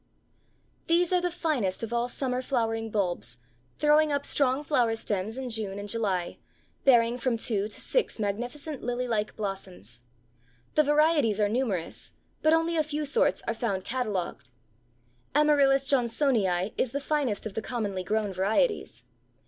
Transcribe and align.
These 0.87 1.13
are 1.13 1.21
the 1.21 1.29
finest 1.29 1.83
of 1.83 1.93
all 1.93 2.07
summer 2.07 2.41
flowering 2.41 2.89
bulbs, 2.89 3.37
throwing 3.77 4.11
up 4.11 4.25
strong 4.25 4.63
flower 4.63 4.95
stems 4.95 5.37
in 5.37 5.47
June 5.51 5.77
and 5.77 5.87
July, 5.87 6.39
bearing 6.85 7.19
from 7.19 7.37
two 7.37 7.67
to 7.67 7.69
six 7.79 8.17
magnificent 8.17 8.81
lily 8.83 9.07
like 9.07 9.35
blossoms. 9.37 10.01
The 10.73 10.81
varieties 10.81 11.39
are 11.39 11.47
numerous, 11.49 12.13
but 12.41 12.51
only 12.51 12.77
a 12.77 12.81
few 12.83 13.05
sorts 13.05 13.43
are 13.47 13.53
found 13.53 13.83
catalogued. 13.85 14.49
Amaryllis 15.35 15.85
Johnsonii 15.87 16.73
is 16.79 16.93
the 16.93 16.99
finest 16.99 17.45
of 17.45 17.53
the 17.53 17.61
commonly 17.61 18.03
grown 18.03 18.33
varieties. 18.33 19.03